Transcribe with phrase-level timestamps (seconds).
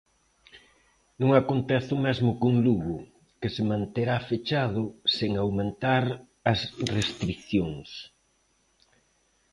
[1.21, 2.97] Non acontece o mesmo con Lugo,
[3.39, 4.83] que se manterá fechado
[5.17, 6.03] sen aumentar
[6.51, 6.59] as
[6.95, 7.89] restricións.